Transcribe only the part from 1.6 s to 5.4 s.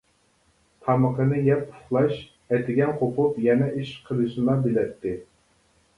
ئۇخلاش، ئەتىگەن قوپۇپ يەنە ئىش قىلىشنىلا بىلەتتى.